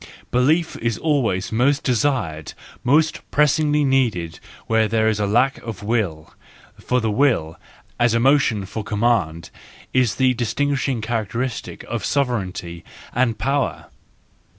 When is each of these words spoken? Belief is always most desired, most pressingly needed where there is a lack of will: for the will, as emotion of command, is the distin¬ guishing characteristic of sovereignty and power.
Belief 0.31 0.75
is 0.77 0.97
always 0.97 1.51
most 1.51 1.83
desired, 1.83 2.53
most 2.83 3.21
pressingly 3.29 3.83
needed 3.83 4.39
where 4.65 4.87
there 4.87 5.07
is 5.07 5.19
a 5.19 5.27
lack 5.27 5.59
of 5.59 5.83
will: 5.83 6.33
for 6.79 6.99
the 6.99 7.11
will, 7.11 7.55
as 7.99 8.15
emotion 8.15 8.63
of 8.63 8.83
command, 8.85 9.51
is 9.93 10.15
the 10.15 10.33
distin¬ 10.33 10.71
guishing 10.71 11.03
characteristic 11.03 11.83
of 11.83 12.03
sovereignty 12.03 12.83
and 13.13 13.37
power. 13.37 13.89